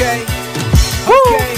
Okay. 0.00 0.24
Okay. 1.04 1.52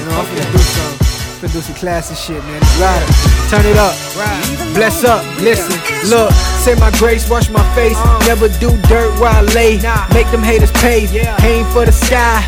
You 0.00 0.04
know, 0.08 0.16
I'm 0.16 0.24
finna 0.32 0.48
do 0.50 0.56
some, 0.64 0.96
finna 1.36 1.52
do 1.52 1.60
some 1.60 1.74
classy 1.74 2.14
shit, 2.14 2.42
man. 2.44 2.62
Right. 2.80 3.04
Turn 3.50 3.66
it 3.66 3.76
up. 3.76 3.92
Right. 4.16 4.72
Bless 4.72 5.04
up. 5.04 5.22
Listen. 5.36 5.76
Look. 6.08 6.32
Say 6.64 6.74
my 6.76 6.90
grace, 6.92 7.28
wash 7.28 7.50
my 7.50 7.62
face. 7.74 7.98
Uh. 7.98 8.24
Never 8.26 8.48
do 8.48 8.70
dirt 8.88 9.12
while 9.20 9.36
I 9.36 9.42
lay. 9.52 9.76
Make 10.14 10.30
them 10.30 10.42
haters 10.42 10.72
pay. 10.72 11.04
Aim 11.44 11.66
for 11.66 11.84
the 11.84 11.92
sky. 11.92 12.40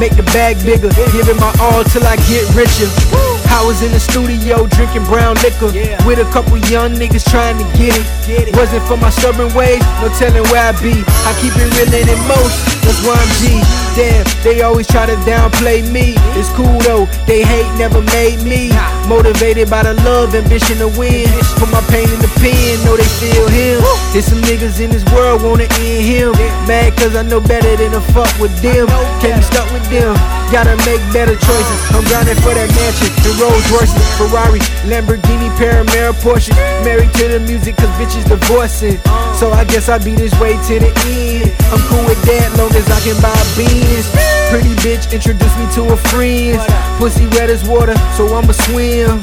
Make 0.00 0.16
the 0.16 0.24
bag 0.34 0.56
bigger. 0.66 0.90
Give 1.14 1.28
it 1.28 1.38
my 1.38 1.54
all 1.60 1.84
till 1.84 2.02
I 2.02 2.16
get 2.26 2.50
richer. 2.58 2.90
I 3.56 3.64
was 3.64 3.80
in 3.80 3.90
the 3.90 3.98
studio 3.98 4.68
drinking 4.68 5.08
brown 5.08 5.32
liquor 5.40 5.72
with 6.04 6.20
a 6.20 6.28
couple 6.28 6.60
young 6.68 6.92
niggas 6.92 7.24
trying 7.24 7.56
to 7.56 7.64
get 7.72 7.96
it. 8.28 8.52
it 8.52 8.54
Wasn't 8.54 8.84
for 8.84 9.00
my 9.00 9.08
stubborn 9.08 9.48
ways, 9.56 9.80
no 10.04 10.12
telling 10.20 10.44
where 10.52 10.60
I 10.60 10.76
be. 10.76 10.92
I 11.24 11.32
keep 11.40 11.56
it 11.56 11.64
realer 11.72 12.04
than 12.04 12.20
most, 12.28 12.52
that's 12.84 13.00
why 13.00 13.16
I'm 13.16 13.32
G. 13.40 13.56
Damn, 13.96 14.28
they 14.44 14.60
always 14.60 14.86
try 14.86 15.08
to 15.08 15.16
downplay 15.24 15.80
me. 15.88 16.20
It's 16.36 16.52
cool 16.52 16.76
though, 16.84 17.08
they 17.24 17.48
hate 17.48 17.64
never 17.80 18.04
made 18.12 18.44
me. 18.44 18.68
Motivated 19.08 19.72
by 19.72 19.88
the 19.88 19.96
love, 20.04 20.34
ambition 20.34 20.76
to 20.84 20.92
win. 20.92 21.24
Put 21.56 21.72
my 21.72 21.80
pain 21.88 22.04
in 22.12 22.20
the 22.20 22.28
pen, 22.36 22.76
know 22.84 22.92
they 22.92 23.08
feel 23.16 23.48
him. 23.48 23.80
There's 24.12 24.28
some 24.28 24.44
niggas 24.44 24.84
in 24.84 24.92
this 24.92 25.04
world 25.16 25.40
wanna 25.40 25.64
end 25.80 26.04
him. 26.04 26.36
Mad 26.66 26.98
cause 26.98 27.14
I 27.14 27.22
know 27.22 27.40
better 27.40 27.76
than 27.78 27.92
to 27.94 28.00
fuck 28.10 28.26
with 28.42 28.50
them. 28.58 28.90
Can't 29.22 29.38
be 29.38 29.42
stuck 29.46 29.70
with 29.70 29.86
them. 29.86 30.18
Gotta 30.50 30.74
make 30.82 30.98
better 31.14 31.38
choices. 31.38 31.78
I'm 31.94 32.02
grinding 32.10 32.34
for 32.42 32.58
that 32.58 32.66
mansion. 32.74 33.14
The 33.22 33.30
Rolls 33.38 33.62
Royces, 33.70 33.94
Ferrari, 34.18 34.58
Lamborghini, 34.90 35.46
Panamera, 35.54 36.10
Porsche. 36.26 36.50
Married 36.82 37.14
to 37.22 37.38
the 37.38 37.40
music 37.46 37.76
cause 37.76 37.90
bitches 37.94 38.26
divorcing. 38.26 38.98
So 39.38 39.54
I 39.54 39.62
guess 39.62 39.88
I'll 39.88 40.02
be 40.02 40.18
this 40.18 40.34
way 40.42 40.58
to 40.66 40.74
the 40.82 40.90
end. 41.06 41.54
I'm 41.70 41.78
cool 41.86 42.02
with 42.02 42.18
that 42.26 42.50
long 42.58 42.74
as 42.74 42.90
I 42.90 42.98
can 43.06 43.14
buy 43.22 43.38
beans. 43.54 44.10
Pretty 44.50 44.74
bitch 44.82 45.06
introduce 45.14 45.54
me 45.62 45.70
to 45.78 45.94
her 45.94 46.00
friends. 46.10 46.66
Pussy 46.98 47.30
wet 47.38 47.46
as 47.48 47.62
water, 47.62 47.94
so 48.18 48.26
I'ma 48.34 48.52
swim. 48.66 49.22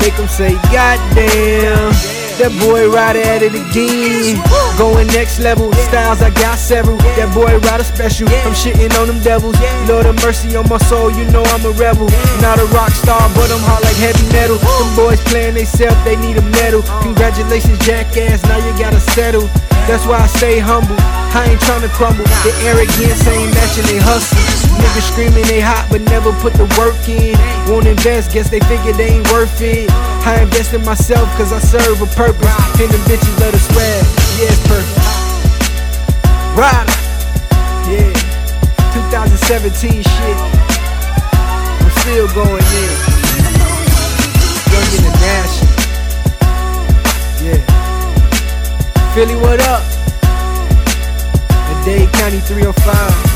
Make 0.00 0.16
them 0.16 0.28
say, 0.28 0.56
Goddamn. 0.72 2.19
That 2.40 2.56
boy 2.56 2.88
right 2.88 3.20
at 3.20 3.44
it 3.44 3.52
again. 3.52 4.40
Going 4.80 5.04
next 5.12 5.44
level. 5.44 5.68
Styles, 5.92 6.24
I 6.24 6.32
got 6.40 6.56
several. 6.56 6.96
That 7.20 7.28
boy 7.36 7.60
Ryder 7.68 7.84
special. 7.84 8.32
I'm 8.48 8.56
shitting 8.56 8.88
on 8.96 9.12
them 9.12 9.20
devils. 9.20 9.60
Lord 9.84 10.08
of 10.08 10.16
mercy 10.24 10.56
on 10.56 10.64
my 10.72 10.80
soul, 10.88 11.12
you 11.12 11.28
know 11.28 11.44
I'm 11.52 11.60
a 11.68 11.76
rebel. 11.76 12.08
Not 12.40 12.56
a 12.56 12.64
rock 12.72 12.96
star, 12.96 13.20
but 13.36 13.52
I'm 13.52 13.60
hot 13.68 13.84
like 13.84 13.92
heavy 14.00 14.24
metal. 14.32 14.56
Them 14.56 14.88
boys 14.96 15.20
playing 15.28 15.52
they 15.52 15.68
self, 15.68 15.92
they 16.00 16.16
need 16.16 16.40
a 16.40 16.46
medal. 16.56 16.80
Congratulations, 17.04 17.76
jackass, 17.84 18.40
now 18.48 18.56
you 18.56 18.72
gotta 18.80 19.04
settle. 19.12 19.44
That's 19.84 20.08
why 20.08 20.24
I 20.24 20.28
stay 20.32 20.56
humble. 20.56 20.96
I 21.36 21.44
ain't 21.44 21.60
tryna 21.60 21.92
crumble. 21.92 22.24
The 22.40 22.56
arrogance 22.64 23.20
ain't 23.28 23.52
matching 23.52 23.84
they 23.84 24.00
hustle. 24.00 24.40
Niggas 24.80 25.12
screaming 25.12 25.44
they 25.44 25.60
hot, 25.60 25.92
but 25.92 26.00
never 26.08 26.32
put 26.40 26.56
the 26.56 26.64
work 26.80 26.96
in. 27.04 27.36
Won't 27.68 27.84
invest, 27.84 28.32
guess 28.32 28.48
they 28.48 28.64
figure 28.64 28.96
they 28.96 29.20
ain't 29.20 29.28
worth 29.28 29.60
it. 29.60 29.92
I 30.22 30.42
invest 30.42 30.74
in 30.74 30.84
myself 30.84 31.28
cause 31.36 31.52
I 31.52 31.58
serve 31.58 32.00
a 32.02 32.06
purpose. 32.14 32.46
And 32.80 32.90
them 32.90 33.00
bitches 33.08 33.40
let 33.40 33.54
us 33.54 33.64
swag. 33.68 34.04
Yeah, 34.38 34.52
it's 34.52 34.60
perfect. 34.68 35.00
Ryder. 36.56 36.96
Yeah. 37.88 38.12
2017 38.92 40.02
shit. 40.02 40.36
I'm 41.80 41.90
still 42.02 42.28
going 42.34 42.64
in. 42.80 42.92
Young 44.70 44.90
International. 44.98 45.70
Yeah. 47.42 47.60
Philly, 49.14 49.36
what 49.36 49.60
up? 49.62 49.82
The 51.68 51.82
Dade 51.84 52.12
County 52.12 52.40
305. 52.40 53.29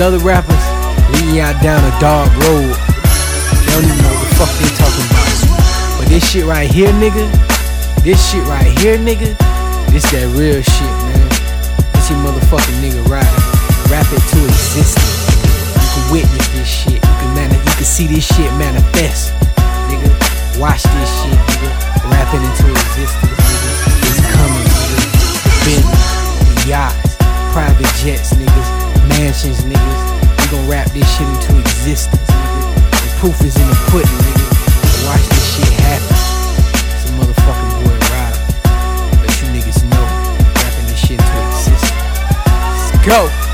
These 0.00 0.06
other 0.06 0.24
rappers 0.24 0.64
leading 1.12 1.36
y'all 1.36 1.52
down 1.60 1.76
a 1.84 1.92
dark 2.00 2.32
road. 2.48 2.72
They 2.72 3.68
don't 3.68 3.84
even 3.84 4.00
know 4.00 4.16
what 4.16 4.24
the 4.24 4.34
fuck 4.40 4.52
they 4.56 4.72
talking 4.80 5.04
about. 5.12 6.00
But 6.00 6.08
this 6.08 6.24
shit 6.24 6.46
right 6.46 6.70
here, 6.70 6.88
nigga. 6.96 7.28
This 8.00 8.16
shit 8.16 8.40
right 8.48 8.72
here, 8.80 8.96
nigga. 8.96 9.36
This 9.92 10.08
that 10.16 10.24
real 10.32 10.64
shit, 10.64 10.94
man. 11.04 11.28
This 11.92 12.08
your 12.08 12.16
motherfucking 12.24 12.80
nigga 12.80 13.04
ride. 13.12 13.28
Rap 13.92 14.08
it 14.08 14.24
to 14.24 14.40
existence. 14.48 15.04
You 15.68 15.84
can 15.92 16.04
witness 16.16 16.48
this 16.56 16.64
shit. 16.64 16.96
You 16.96 17.16
can 17.20 17.34
man, 17.36 17.52
you 17.52 17.60
can 17.60 17.84
see 17.84 18.06
this 18.08 18.24
shit 18.24 18.48
manifest, 18.56 19.36
nigga. 19.92 20.08
Watch 20.56 20.80
this 20.80 21.10
shit, 21.20 21.36
nigga. 21.36 21.68
Rap 22.08 22.32
it 22.32 22.40
into 22.40 22.72
existence, 22.72 23.36
nigga. 23.36 23.70
It's 24.08 24.20
coming, 24.32 24.64
nigga. 24.64 25.12
Bentley, 25.68 26.72
yachts, 26.72 27.20
private 27.52 27.92
jets, 28.00 28.32
niggas, 28.32 28.68
mansions, 29.12 29.60
niggas. 29.68 29.79
This 30.92 31.06
shit 31.16 31.28
into 31.28 31.60
existence. 31.60 32.26
The 32.26 33.14
proof 33.20 33.40
is 33.44 33.54
in 33.54 33.68
the 33.68 33.76
pudding, 33.90 34.10
nigga. 34.10 35.06
Watch 35.06 35.22
this 35.28 35.46
shit 35.54 35.72
happen. 35.86 36.16
It's 36.90 37.08
a 37.08 37.12
motherfucking 37.14 37.72
boy 37.84 37.94
Ryder. 38.10 38.42
Let 39.22 39.34
you 39.40 39.48
niggas 39.54 39.84
know. 39.88 40.04
Rapping 40.58 40.86
this 40.86 40.98
shit 40.98 41.20
into 41.20 41.36
existence. 41.46 41.92
Let's 42.92 43.06
go. 43.06 43.49